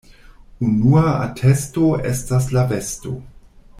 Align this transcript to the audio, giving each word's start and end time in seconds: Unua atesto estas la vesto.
Unua 0.69 1.03
atesto 1.25 1.91
estas 2.13 2.49
la 2.57 2.65
vesto. 2.73 3.15